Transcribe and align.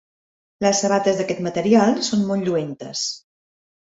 Les 0.65 0.79
sabates 0.85 1.21
d'aquest 1.21 1.43
material 1.49 1.95
són 2.09 2.25
molt 2.31 2.49
lluentes. 2.49 3.05